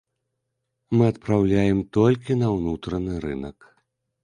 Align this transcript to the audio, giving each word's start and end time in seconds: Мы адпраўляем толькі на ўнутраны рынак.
Мы 0.97 1.03
адпраўляем 1.11 1.79
толькі 1.99 2.39
на 2.41 2.47
ўнутраны 2.57 3.13
рынак. 3.29 3.57